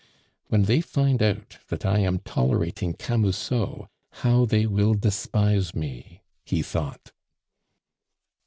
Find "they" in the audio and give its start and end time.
0.63-0.81, 4.45-4.65